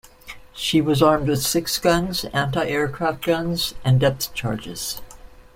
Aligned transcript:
She 0.55 0.81
was 0.81 1.03
armed 1.03 1.27
with 1.27 1.43
six 1.43 1.77
guns, 1.77 2.25
anti-aircraft 2.33 3.23
guns 3.23 3.75
and 3.85 3.99
depth 3.99 4.33
charges. 4.33 4.99